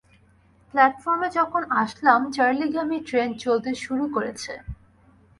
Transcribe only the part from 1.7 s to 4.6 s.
আসলাম, চার্লিগামী train চলতে শুরু করেছে।